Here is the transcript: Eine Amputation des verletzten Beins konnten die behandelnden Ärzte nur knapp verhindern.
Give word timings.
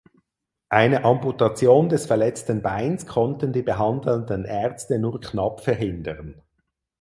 Eine 0.69 1.03
Amputation 1.05 1.87
des 1.87 2.07
verletzten 2.07 2.63
Beins 2.63 3.05
konnten 3.05 3.53
die 3.53 3.61
behandelnden 3.61 4.45
Ärzte 4.45 4.97
nur 4.97 5.21
knapp 5.21 5.61
verhindern. 5.63 6.41